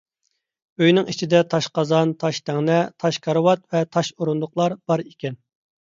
[0.81, 5.43] ئۆينىڭ ئىچىدە تاش قازان، تاش تەڭنە، تاش كارىۋات ۋە تاش ئورۇندۇقلار بار ئىكەن.